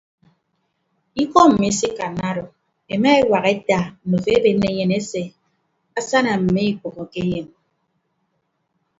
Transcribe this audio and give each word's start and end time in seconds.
Ikọ 1.23 1.39
mmi 1.49 1.65
isikanna 1.71 2.25
odo 2.31 2.43
ema 2.93 3.09
eñwak 3.19 3.45
eta 3.53 3.79
ndufo 4.05 4.29
ebenne 4.37 4.67
enyen 4.71 4.93
ese 4.99 5.23
asana 5.99 6.31
mme 6.41 6.61
ikpәhoke 6.71 7.19
enyen. 7.23 7.47